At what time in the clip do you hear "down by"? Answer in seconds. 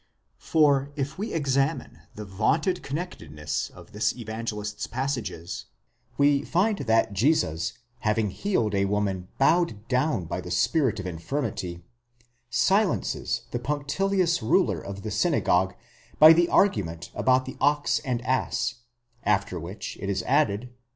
9.89-10.39